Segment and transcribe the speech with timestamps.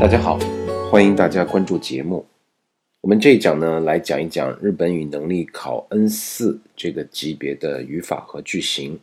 [0.00, 0.38] 大家好，
[0.90, 2.24] 欢迎大家关注节目。
[3.02, 8.98] 我们这一讲呢，来讲一讲日本语能力考 N 四这个级别的语法和句型。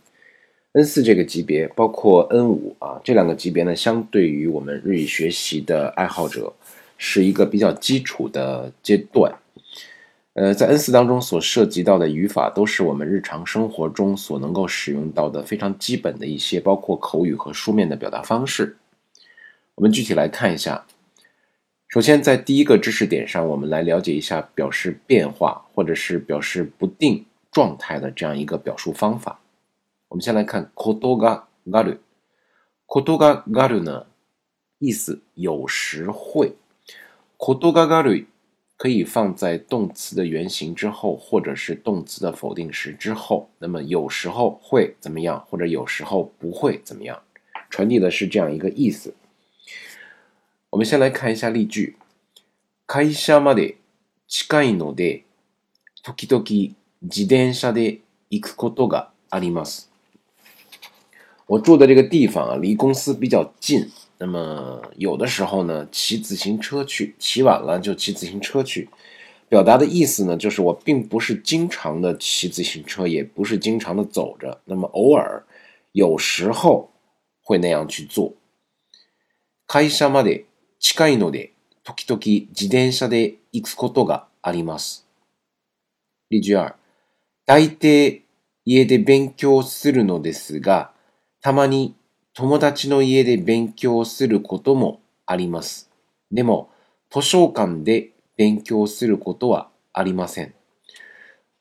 [0.74, 6.52] N 四这个级别，包括 N 五啊，这两个级别呢，相对于我们日语学习的爱好者，
[6.98, 9.32] 是一个比较基础的阶段。
[10.34, 18.76] 呃，在 N 四当中所涉及到的语法，都是我们日常生活中所能够使用到的非常基本的一些，包括口语和书面的表达方式。
[19.78, 20.88] 我们具体来看一下。
[21.90, 29.40] 首先，在第一个知识点上，我们来了解一下表示变化或者是表示不定状态的这样一个表述方法。
[30.08, 34.08] 我们先来看 “kotoga ga”，“kotoga r ga” r 呢，
[34.80, 36.54] 意思有时会。
[37.38, 38.26] “kotoga ga”
[38.78, 43.48] 可以放在动词的原形之后，或者是动词的否定时之后。
[43.60, 47.22] 那么有时候会怎么样，或者有时候不会怎么样，
[47.70, 49.14] 传递的是这样一个意思。
[50.78, 51.96] めしれない会社に住、
[52.86, 53.78] 会社まで
[54.28, 55.26] 近いので、
[56.04, 56.44] 時々
[57.02, 59.92] 自転車で行くことがあります。
[61.48, 63.90] 我住的这个地方啊，离公司比较近，
[64.20, 68.88] 那么有的时候呢，骑自行车去，骑晚了就骑自行车去。
[69.50, 75.44] 表达的意思呢，就是我并不是经常的骑自行车，也不是经常的走着，那么偶尔、
[75.94, 76.92] 有时候
[77.42, 78.34] 会那样去做。
[79.68, 80.47] 会社まで
[80.80, 85.08] 近いので、時々自転車で行くことがあります。
[86.30, 86.76] リジュアル。
[87.46, 88.22] 大抵
[88.66, 90.92] 家で勉強するのですが、
[91.42, 91.96] たまに
[92.34, 95.90] 友達の家で勉強することもあります。
[96.32, 96.70] でも、
[97.10, 100.54] 図書館で勉強することはありません。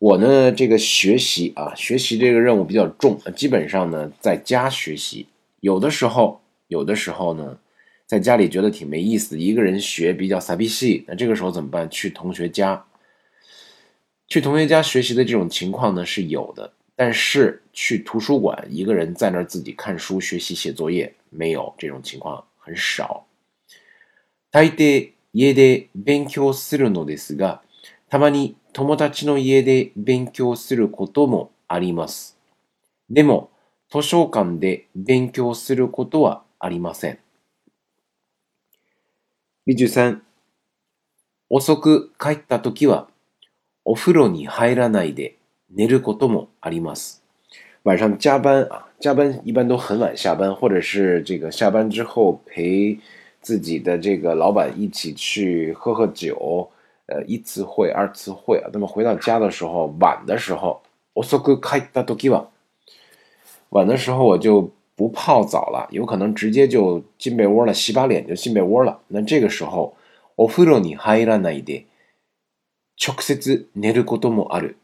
[0.00, 5.26] 我呢，这个学习啊，学习这个任务比较重，基本上呢在家学习。
[5.60, 7.58] 有的时候，有的时候呢，
[8.06, 11.04] 在家里觉得挺没意思，一个人学比较傻逼气。
[11.08, 11.90] 那这个时候怎么办？
[11.90, 12.84] 去同学家，
[14.28, 23.26] 去同学家学习的这种情况呢是有的，但是去图书馆一个人在那儿自己看书学习写作业没有这种情况很少。
[24.52, 27.60] 大抵家で勉強するのですが、
[28.08, 32.36] たまに友達の家で勉強することもあります。
[33.10, 33.50] でも
[33.90, 37.18] 図書館で勉強することはありません。
[39.66, 40.20] 23
[41.50, 43.08] 遅く帰った時は
[43.84, 45.38] お風呂に入らないで
[45.74, 47.24] 寝ることもあります。
[47.82, 52.96] 晚上加班啊，加班一般都很晚下班，或者是这个下班之后陪
[53.40, 56.70] 自己的这个老板一起去喝喝酒，
[57.06, 58.70] 呃，一次会、二次会啊。
[58.72, 60.80] 那么回到家的时候，晚的时候，
[61.16, 62.46] 遅く帰った時は，
[63.70, 69.00] 晚的时候我就不泡澡了，有可能直接就进被窝了，洗把脸就进被窝了。
[69.10, 69.94] 那这个时候，
[70.36, 71.84] お風呂に入らないで
[72.96, 74.76] 直接寝ることもある。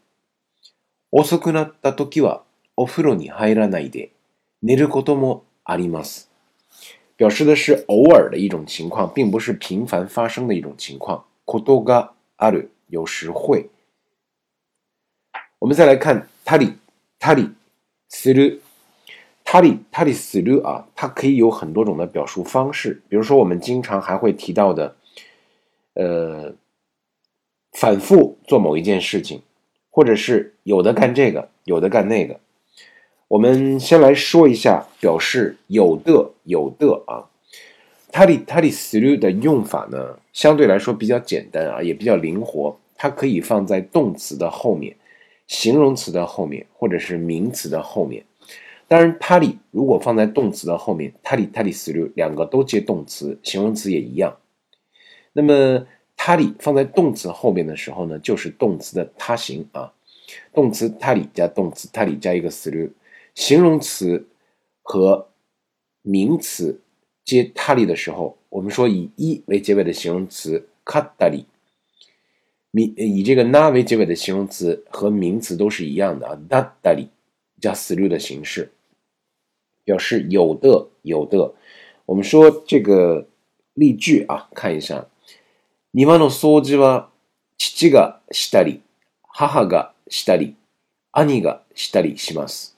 [1.11, 2.43] 遅くなった時は
[2.75, 4.11] お風呂に入らないで
[4.63, 6.29] 寝ることもあります。
[7.19, 11.25] 表示的是偶尔的一种情况，并不是频繁发生的一种情况。
[11.45, 13.69] こどがある，有时会。
[15.57, 16.75] 我们再来看たり
[17.19, 17.51] たり
[18.09, 18.62] する。
[19.55, 23.03] 它的它的思路啊，它可以有很多种的表述方式。
[23.07, 24.95] 比如说，我们经常还会提到的，
[25.93, 26.55] 呃，
[27.71, 29.43] 反复做某一件事情，
[29.91, 32.39] 或者是有的干这个，有的干那个。
[33.27, 37.29] 我们先来说一下表示有的有的啊，
[38.11, 42.75] 它的它的思路的用法呢，相对来说比较简单啊，也比较灵活。
[42.95, 44.95] 它可以放在动词的后面、
[45.45, 48.25] 形容词的后面，或者是名词的后面。
[48.87, 54.37] 当然，他里如果放在动词的后面，他里他里斯留两个都接动词，形容词也一样。
[55.31, 55.85] 那么
[56.15, 59.91] 他里放在动词后面的时候呢，就是动词的他形啊。
[60.53, 62.87] 动词他里加动词，他里加一个 u 斯留。
[63.35, 64.27] 形容词
[64.83, 65.27] 和
[66.01, 66.81] 名词
[67.23, 71.45] 接他里的时候，我们说以一为结尾的形容词卡达里，
[72.71, 77.09] 名以这个 na 为结尾的形容词和名词都是一样的啊，那达里。
[77.63, 78.73] 加する的形式，
[79.85, 81.53] 表示有的有的。
[82.05, 83.27] 我们说这个
[83.73, 85.07] 例句啊，看一下，
[85.93, 87.07] 庭の掃除は
[87.57, 88.81] 父がしたり、
[89.29, 90.57] 母がしたり、
[91.13, 92.75] 兄がしたりします。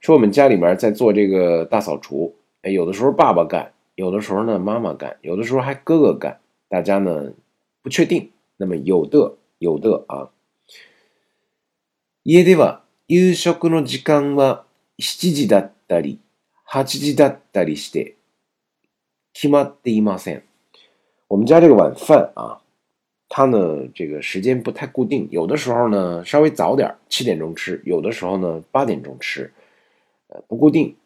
[0.00, 6.40] 说我们家里面在做这个大扫除，哎，有的时候爸爸干，有的时候呢妈妈干，有的时候还哥哥干，
[6.70, 7.32] 大家呢
[7.82, 8.30] 不确定。
[8.58, 10.30] 那么有的有的啊，
[12.22, 12.85] 夜では。
[13.08, 14.64] 夕食の時間は
[14.98, 16.18] 7時だったり
[16.68, 18.16] 8時だったりして
[19.32, 20.42] 決まっていません。
[21.28, 22.60] 我们家这个晚饭啊，
[23.28, 29.52] 它呢这个时间不太固定，有的时候呢稍微早点，七点钟吃；有的时候呢八点钟吃，
[30.28, 30.96] 呃不固定。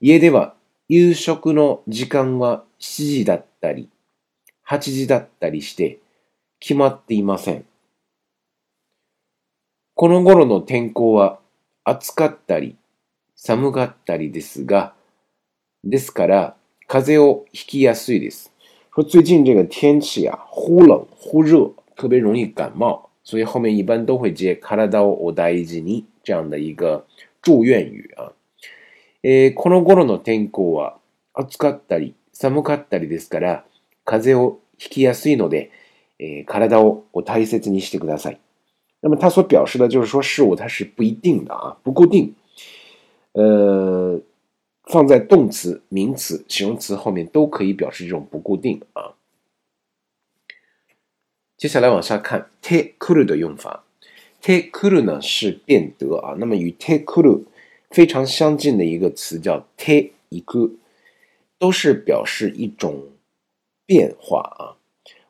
[0.00, 0.54] 家では
[0.86, 3.88] 夕食の時間は7時だったり
[4.68, 5.98] 8時だったりして
[6.60, 7.69] 決まっていません。
[10.00, 11.40] この頃の天候は
[11.84, 12.78] 暑かったり
[13.36, 14.94] 寒かったりですが、
[15.84, 16.56] ですから
[16.86, 18.50] 風邪をひきやすいです。
[18.96, 27.04] 说最近这个天气啊，忽冷忽热，特别容易感冒，所以后面一般都会接“体をお大事に”这样的一个
[27.42, 28.32] 祝愿语啊。
[29.22, 30.96] えー、この頃の天候は
[31.34, 33.64] 暑かったり寒かったりですから、
[34.06, 35.70] 風邪をひきやすいので、
[36.18, 38.40] えー、体を大切にしてください。
[39.00, 42.34] 那么它所表示的就是说事物它是不一定的啊，不固定，
[43.32, 44.20] 呃，
[44.84, 49.14] 放在动词、名词、形容词后面都可以表示这种不固定啊。
[51.56, 53.84] 接下来往下看，tekuu 的用法
[54.42, 57.42] ，tekuu 呢是变得啊，那么与 tekuu
[57.90, 60.70] 非常相近的一个词叫 t e i e 一个，
[61.58, 63.02] 都是表示一种
[63.86, 64.76] 变化啊。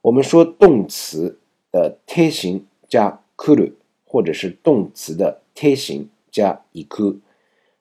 [0.03, 1.39] 我们说动词
[1.71, 3.20] 的 te 型加。
[3.41, 3.73] kuu，
[4.05, 7.17] 或者是动词的 t 形加一个，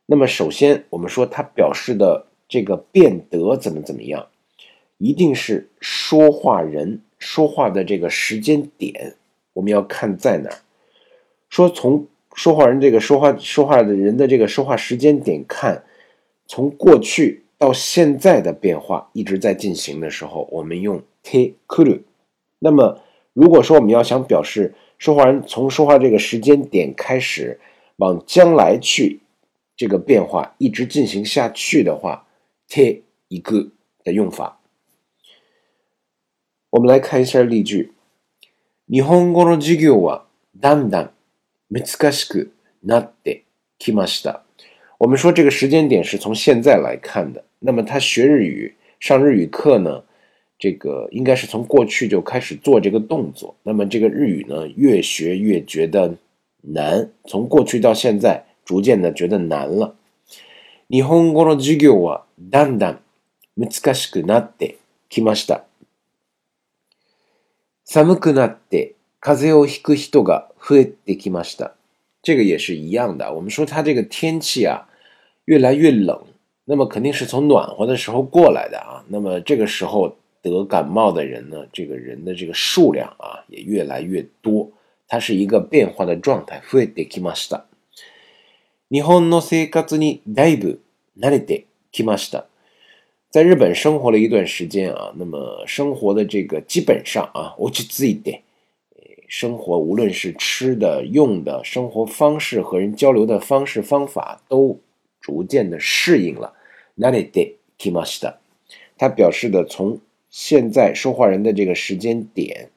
[0.05, 4.25] 那么首先，我们说它表示的这个变得怎么怎么样，
[4.97, 9.15] 一定是说话人说话的这个时间点，
[9.53, 10.59] 我们要看在哪儿。
[11.49, 15.83] 说从说话人这个说话说话的人的这个说话时间点看，
[16.47, 21.99] 从过去到现在的变化一直在进行的时候，我们用 te k u
[22.59, 23.01] 那么
[23.33, 27.57] 如果说我们要想表示说话人从说话这个时间点开始，
[27.95, 29.21] 往将来去，
[29.77, 32.27] 这个变化一直进行下去的话
[32.75, 33.71] ，e 一个
[34.03, 34.59] 的用法。
[36.71, 37.93] 我们来看一下例句：
[38.87, 40.23] 日本語の授業は
[40.59, 41.11] だんだん
[41.71, 42.49] 難しい
[42.85, 43.45] ので、
[43.79, 44.41] きました。
[44.97, 50.03] 我们说这个时间点是从现在来看的，那么他学日语、上日语课呢？
[50.59, 53.55] 这个应该是从过去就开始做这个动作。
[53.63, 56.17] 那么这个日语呢，越学越觉得
[56.61, 57.09] 难。
[57.25, 59.95] 从过去到现在，逐渐的觉得难了。
[60.87, 62.99] 日本語の授業はだんだん
[63.57, 64.77] 難しくなって
[65.09, 65.63] きました。
[67.85, 71.73] 寒くなって風を引く人が増えてきました。
[72.21, 73.31] 这个也是一样的。
[73.33, 74.89] 我们说它这个天气啊，
[75.45, 76.19] 越来越冷。
[76.65, 79.03] 那么肯定是从暖和的时候过来的啊。
[79.07, 80.18] 那么这个时候。
[80.41, 84.71] 得感冒的人呢，这个人的这个数量啊也越来越多，
[85.07, 86.61] 它是一个变化的状态。
[86.71, 88.65] 日
[89.25, 90.79] 本の生活にだいぶ
[91.19, 92.45] 慣れてきました。
[93.29, 98.39] 在日本生活了一段时间啊，那么生活的这个基本上啊，我去自己は、
[99.27, 104.79] 生活无论是吃的、用的、生活方式和人交流的方式方法，都
[105.19, 106.53] 逐渐的适应了。
[106.97, 108.37] 慣れてきました。
[108.97, 109.99] 它表示的从
[110.29, 112.69] 现在说话人的这个时间点，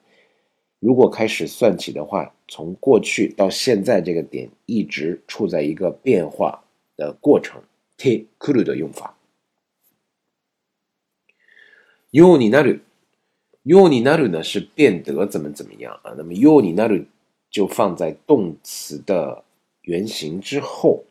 [0.79, 6.63] 如果开始算起的话，从过去到现在这个点一直处在一个变化
[6.97, 7.61] 的过程。
[7.95, 9.15] te kuru 的用法
[12.11, 12.79] ，yo ni n a
[13.61, 16.15] y o ni n a u 呢是变得怎么怎么样啊？
[16.17, 17.05] 那么 yo ni n a
[17.51, 19.43] 就放在动词的
[19.83, 21.03] 原形之后，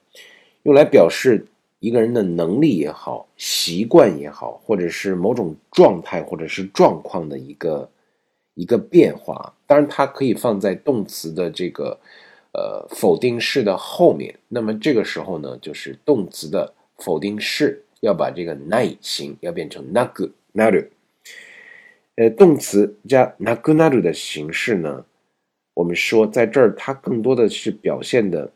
[0.64, 1.46] 用来表示。
[1.82, 7.90] 一个人的能力也好，习惯也好，或者是某种状态，或者是状况的一个
[8.54, 9.52] 一个变化。
[9.66, 11.98] 当然，它可以放在动词的这个
[12.52, 14.32] 呃否定式的后面。
[14.46, 20.86] 那么这个时候呢，就是动词的否定式要把这个耐い形要变成那个那る。
[22.14, 25.04] 呃，动词加那个那る的形式呢，
[25.74, 28.52] 我们说在这儿它更多的是表现的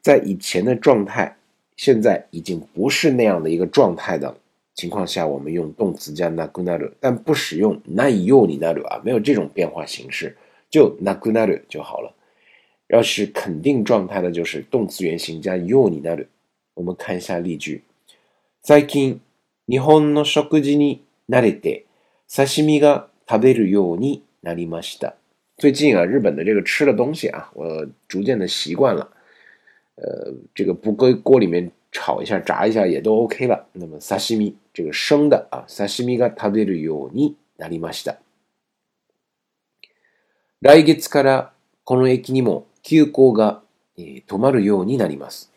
[0.00, 1.36] 在以前的状态。
[1.76, 4.34] 现在已经不是那样的一个状态的
[4.74, 10.36] 情况下，我们用动词加ナグナル，但不使用ナ i n a ナ u 啊，没有这种变化形式，
[10.70, 12.12] 就ナグナル就好了。
[12.88, 16.26] 要是肯定状态的，就是动词原形加 n a ナ u
[16.74, 17.82] 我们看一下例句：
[18.62, 19.20] 最近
[19.66, 21.84] 日本の食事に慣れて、
[22.28, 25.14] 刺身が食べるようになりました。
[25.58, 29.08] 最近啊，日本的这个吃的东西啊，我逐渐的习惯了。
[29.96, 33.68] 呃，这个不搁锅里面炒一下、炸一下也都 OK 了。
[33.72, 37.34] 那么萨西米这个生的啊，萨西米它这里有泥。
[37.56, 37.68] 来
[40.76, 41.50] 月から
[41.84, 43.62] この駅にも休行が
[43.96, 45.52] 止まるようになります。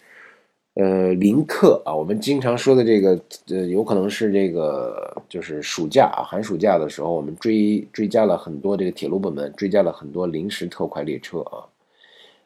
[0.75, 11.65] 呃，临客啊，我们经常说的这个，呃，有可能是这个，就是暑假啊、寒暑假的时候，我们追追加了很多这个铁路部门追加了很多临时特快列车啊。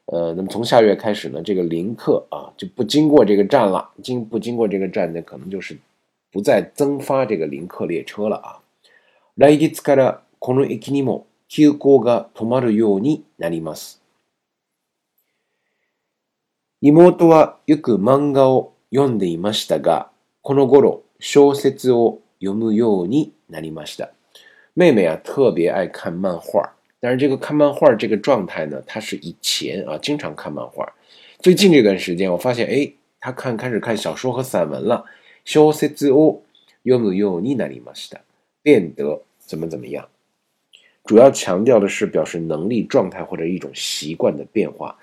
[0.06, 5.78] 呃，那么从下月开始呢，这个临客啊就不经过这个站了，经不经过这个站呢，可能就是
[6.32, 8.60] 不再增发这个列车了啊。
[9.36, 14.02] 来月からこの駅にも急行が止まるようになります。
[16.82, 20.08] 妹はよく漫画を読んでいましたが、
[20.42, 24.12] この頃小説を読むようになりました。
[24.76, 26.74] 妹妹啊特別愛看漫画。
[27.02, 30.88] 但是这个看漫画这个状态呢，他是以前啊经常看漫画，
[31.40, 35.04] 最近这段时间我发现，哎，他看开始看小说和散文了。
[35.44, 36.44] 小説を
[36.84, 38.18] 読むようになった。
[38.62, 40.08] 变得怎么怎么样？
[41.04, 44.96] 主要强调的是表示能力、状态或者一种习惯的变化。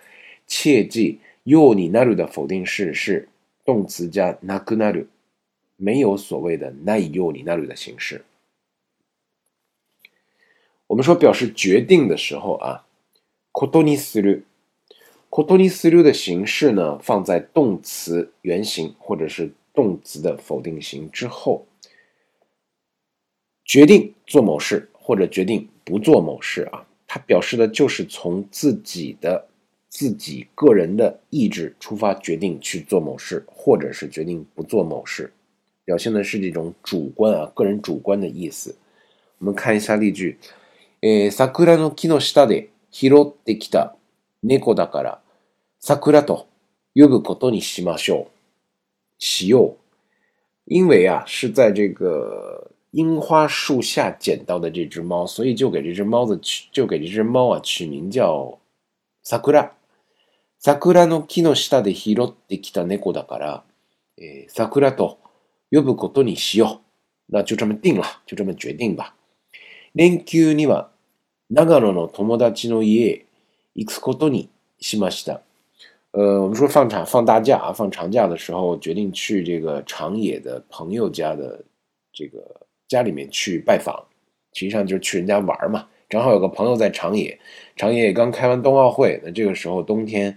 [0.47, 3.29] 切记，読むようになっ的否定式是
[3.65, 5.05] 动词加なかっ u
[5.77, 8.23] 没有所谓的ない読むようになっ的形式。
[10.89, 12.85] 我们说表示决定的时候啊
[13.53, 14.43] c o t o n i s u r u
[15.29, 21.65] o t o n s u r 的形式呢放在动词原形或者是动词的否定形之后，
[23.65, 29.47] 决定做某事或者决定不做某事啊，它表示的就是从自己的
[29.89, 35.33] 自己个人的意志出发，决定去做某事或者是决定不做某事，
[35.85, 38.75] 表现的是这种主观啊个人主观的意思。
[39.39, 40.39] 我们看一下例句。
[41.01, 43.95] えー、桜の木の下で拾ってきた
[44.43, 45.21] 猫だから、
[45.79, 46.49] 桜と
[46.97, 48.29] 呼ぶことにしましょう。
[49.19, 49.79] しよう。
[50.67, 58.59] 因为啊是在这个樱花树下捡到的这只猫，所以就给这只猫子取，就给这只猫啊取名叫
[59.23, 59.73] 桜。
[60.59, 63.65] 桜の木の下で拾ってきた猫だから、
[64.17, 65.21] え桜と
[65.71, 66.81] 呼ぶことにしよう。
[67.33, 69.15] 那就这么定了，就这么决定吧。
[69.99, 70.93] 連休には
[71.51, 73.27] 長野の友達の家
[73.75, 74.49] 行くことに
[74.81, 75.41] しました。
[76.13, 81.65] 呃，我们说放长、放大假啊，放长假的时候决定去这个长野的朋友家的
[82.13, 82.39] 这个
[82.87, 83.93] 家里面去拜访，
[84.53, 85.89] 实际上就是去人家玩嘛。
[86.09, 87.37] 正好有个朋友在长野，
[87.75, 90.37] 长野也刚开完冬奥会，那这个时候冬天，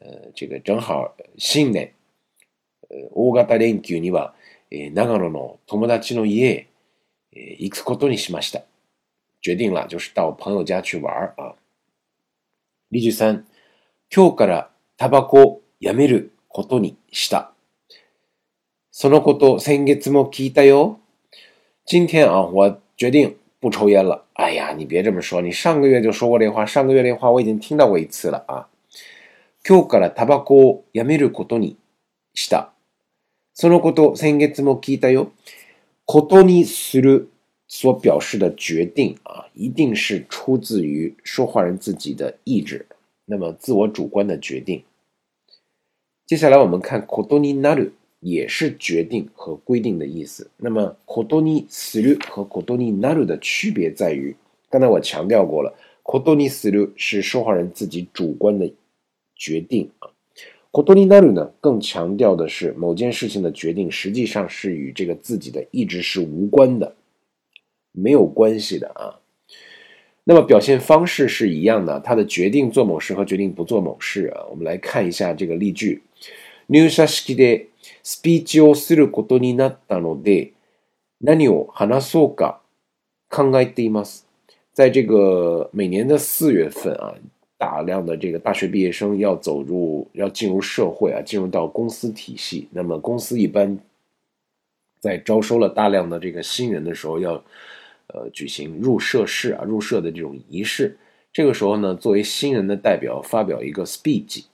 [0.00, 1.90] 呃，这个正好信内，
[3.48, 4.32] 大連休には
[4.94, 6.66] 長野の友達の家
[7.32, 8.60] 行くことにしました。
[9.42, 11.56] 决定了就是到朋友家去玩儿啊。
[12.88, 13.44] 例句三、
[14.08, 17.50] 今日からタバコをやめることにした。
[18.92, 21.00] そのこと先月も聞いたよ。
[21.86, 24.26] 今天啊，我决定不抽烟了。
[24.34, 28.68] 哎呀，你别这么说，你上个月就说过这话，上个月这话我已经听到过一次了啊。
[29.64, 31.76] 今日からタバコをやめることに
[32.34, 32.70] した。
[33.54, 35.32] そのこと先月も聞いたよ。
[36.04, 37.31] ことにする
[37.74, 42.84] 所表示的决定啊，一定是出自于说话人自己的意志，
[43.24, 44.82] 那么自我主观的决定。
[46.26, 47.88] 接下来我们看 “kodoni naru”
[48.20, 50.50] 也是决定和规定的意思。
[50.58, 54.36] 那么 “kodoni suru” 和 “kodoni naru” 的区别在于，
[54.68, 58.70] 刚才我强调过了，“kodoni suru” 是说话人自己主观的
[59.34, 60.10] 决定啊
[60.70, 66.94] ，“kodoni naru” 呢更强调的是某件事情的决定实际上是与这个自己的意志是无关的。
[67.92, 69.20] 没有关系的啊，
[70.24, 72.00] 那么表现方式是一样的。
[72.00, 76.02] 他的决定做某事和决定不做某事啊，我们来看一下这个例句。
[76.66, 77.66] 入社式で
[78.02, 80.52] スピーチをすることになったので、
[81.20, 82.60] 何を話そうか
[83.28, 84.24] 考えています。
[84.72, 87.14] 在这个每年的四月份啊，
[87.58, 92.66] 大量的这个大学毕业生要走入、要进入社会啊，进入到公司体系。
[92.70, 93.76] 那么公司一般
[94.98, 97.44] 在招收了大量的这个新人的时候要。
[98.12, 100.98] 呃，举行入社式啊，入社的这种仪式，
[101.32, 104.44] 这个时候呢，作为新人的代表发表一个 speech，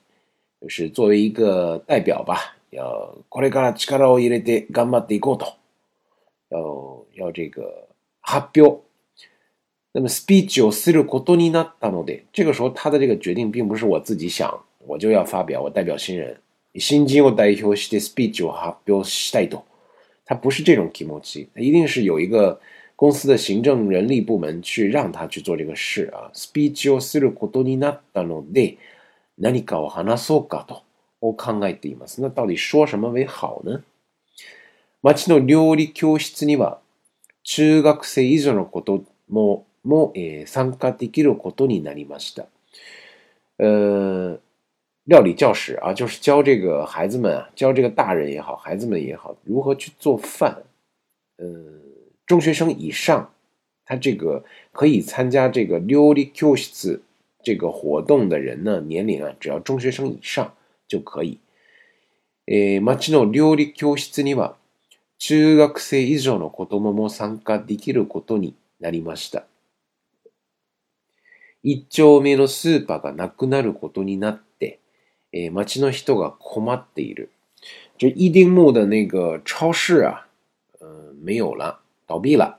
[0.60, 5.46] 就是作为一个代表吧，要これから力を入れて、頑張っていくと，
[6.50, 7.88] 呃，要这个
[8.24, 8.78] 发表。
[9.92, 14.54] 那么 speech をすることになったので，这个时候他的这个决定并不是我自己想，
[14.86, 16.40] 我就要发表，我代表新人。
[16.74, 19.62] 新人を代表して speech を発表したいと，
[20.24, 22.60] 他不是这种気持ち，他一定是有一个。
[22.98, 26.32] 公司的行政人力部门去让他去做这个事啊。
[26.34, 28.76] スピーチをすることになったので、
[29.38, 30.82] 何かを話そうかと
[31.20, 32.20] を考えています。
[32.20, 33.84] 那到底说什么为好呢？
[35.00, 36.80] 町の料理教室には、
[37.44, 42.46] 中学生以上のこともも、えー、参加できることになりました。
[43.58, 44.40] 呃，
[45.06, 50.60] 料理教室啊，就是教这个孩子们啊，教这个大人也好，孩子们也好，如何去做饭。
[51.36, 51.87] 嗯、呃。
[52.28, 53.32] 中学生以上，
[53.86, 57.00] 他这个可以参加这个料理教室
[57.42, 60.54] 这个活动的人呢，年龄啊，只要中学生以上
[60.86, 61.38] 就可以。
[62.46, 64.56] え町の料理教室には
[65.18, 69.46] 中学生以上の子供も参加できることになりました。
[71.62, 74.80] 一丁目のスーパーがなくなることになって、
[75.32, 77.30] え町の人が困っている。
[77.96, 80.26] 这一丁目的那个超市啊，
[80.80, 81.80] 嗯、呃，没有了。
[82.08, 82.58] 倒闭了，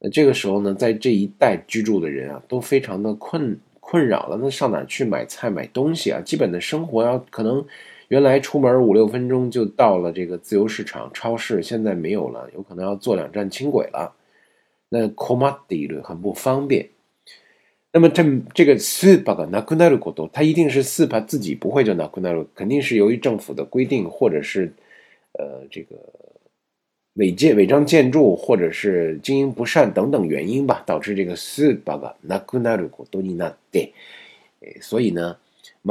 [0.00, 4.38] 那这个时候呢，在这一带居住的人啊，都非常的困困扰了。
[4.40, 6.20] 那上哪去买菜、买东西啊？
[6.24, 7.64] 基本的生活要可能
[8.08, 14.16] 原来出门五六分钟就到了这个自由市场超市，现在没有了，有可能要坐两站轻轨了。
[14.88, 16.88] 那 k o m a d i 很不方便。
[17.92, 24.72] 那么他这个 s u p e r 的 nakunaru g o t 他一定是 super 自己不会叫 nakunaru，肯定是由于政府的规定，或者是
[25.32, 25.94] 呃这个。
[27.14, 31.36] 违建、违章建筑，或者是经营不善等等原因吧，导致这个。
[34.80, 35.36] 所以呢，
[35.82, 35.88] 我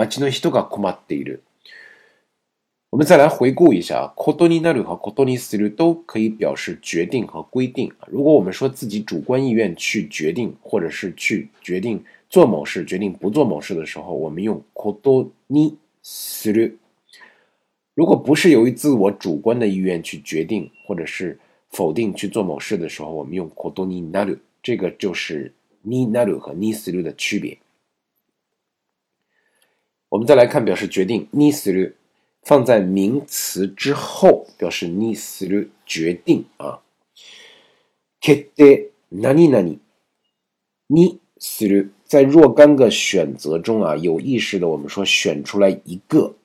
[2.98, 7.90] 们再来回顾一下，啊，コトニナル和コトニする都可以表示决定和规定。
[8.08, 16.74] 如果我们说自己主观意愿去决定，或者是去决定做某事、决定不做某事的时候，我们用コトニする。
[17.96, 21.38] 如果不是由于自我主观的意愿去决定或者是
[21.70, 25.52] 否定去做某事的时候，我们用 kodoni naru，这个就是
[25.86, 27.58] naru 和 nisu 的区别。
[30.10, 31.94] 我们再来看表示决定 nisu，
[32.44, 36.82] 放在名词之后表示 nisu 决定啊。
[38.22, 39.78] kette nani
[40.90, 46.36] nani，nisu 在若干个选择中啊，有意识的我们说选出来一个。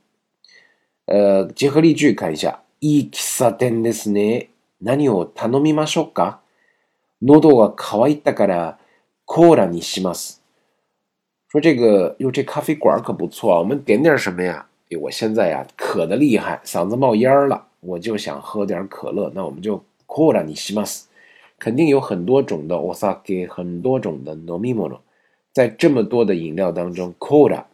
[1.08, 2.60] 呃，结合例句看一下。
[2.80, 4.50] いい喫茶店ですね。
[4.82, 6.40] 何を頼みましょうか
[7.22, 8.78] 喉が渇いたから
[9.24, 10.42] コーラにします。
[11.48, 13.58] 说这个用这咖啡馆可不错啊！
[13.58, 14.66] 我们点点什么呀？
[15.00, 19.32] 我现在呀、啊、渴的厉害，嗓子冒烟了，我就想喝点可乐。
[19.34, 21.06] 那我们就コーラにします。
[21.58, 24.98] 肯定有很多种的お酒，很多种的飲み物。
[25.54, 27.64] 在这么多的饮料当中，コーラ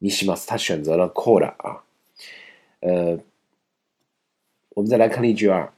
[0.00, 0.46] にします。
[0.46, 1.82] 他选择了コーラ啊。
[2.82, 3.16] 呃，
[4.70, 5.72] 我们再来看例句二。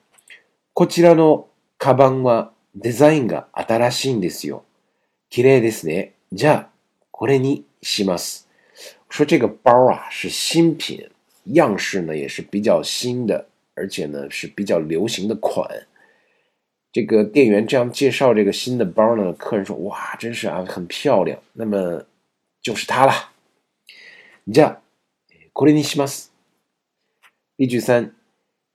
[0.73, 1.45] こちらの
[1.79, 4.65] カバンはデザインが新しいんですよ。
[5.29, 6.15] 綺麗ですね。
[6.33, 6.69] じゃあ、
[7.11, 8.49] これにします。
[9.11, 11.11] 说这个包啊是新品，
[11.55, 15.69] 样式呢也是比较新的，而且呢是比较流行的款。
[16.91, 22.03] 这个店员这样介绍这个新的包呢，客人说：“哇，真是啊，很漂亮。”那么
[22.63, 23.13] 就是它了。
[24.49, 24.79] じゃあ、
[25.53, 26.34] これにします。
[27.57, 28.13] 例句三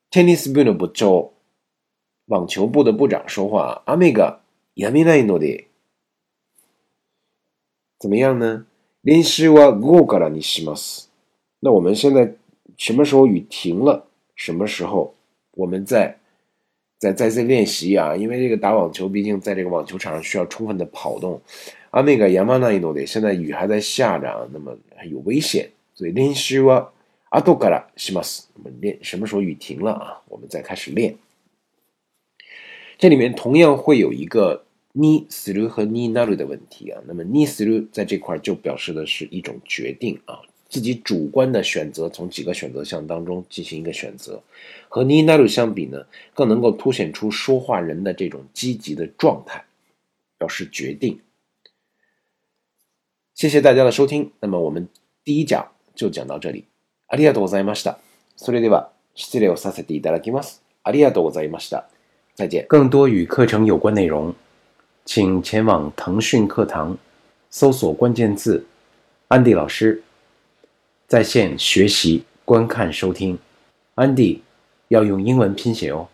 [0.10, 1.32] ，tennis 部の部长，
[2.28, 3.82] 网球部的部长说话。
[3.86, 4.38] 阿梅が
[4.78, 5.66] やめないので，
[8.00, 8.66] 怎么样呢？
[9.04, 11.10] 練習は無かったりします。
[11.60, 12.34] 那我们现在
[12.78, 14.08] 什么时候雨停了？
[14.38, 15.14] 什么时候
[15.58, 16.18] 我们在
[16.98, 18.16] 在再次练习啊？
[18.16, 21.42] 因为这个打网球，毕竟在这个网球场上需要充分的跑动。
[21.92, 24.72] 阿梅がやめないので，现在雨还在下着，那么
[25.12, 26.92] 有危险，所以练习は。
[27.30, 30.22] 阿杜嘎拉西玛斯，我们练什么时候雨停了啊？
[30.30, 31.16] 我们再开始练。
[32.98, 34.66] 这里面同样会有一个
[34.96, 37.00] ni s r u 和 ni n a u 的问题啊。
[37.06, 44.42] 那么 ni s r u 在这块就表示的是一种决定啊，自己主观的选择，从几个选择项当中进行一个选择。
[44.88, 49.66] 和 ni n a u 相比呢，更能够凸显出说话人的这种积极的状态，
[50.40, 51.20] 表示决定。
[53.36, 54.88] 谢谢大家的收听，那么我们
[55.24, 56.66] 第一讲就讲到这里。
[57.12, 57.98] ありがとうございました。
[58.38, 60.62] それでは、失礼をさせていただきます。
[60.84, 61.88] ありがとうございました。
[62.38, 62.68] 再见。
[62.68, 64.34] 更多与课程有关内容，
[65.06, 66.98] 请前往腾讯课堂，
[67.50, 68.66] 搜索关键字
[69.28, 70.02] “安迪老师”，
[71.10, 73.38] 在线学习、观看、收听。
[73.96, 74.42] 安迪
[74.90, 76.08] 要用英文拼写哦。